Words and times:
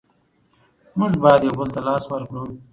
موږ 0.97 1.13
بايد 1.21 1.41
يو 1.47 1.57
بل 1.59 1.69
ته 1.73 1.79
لاس 1.87 2.03
ورکړو. 2.11 2.43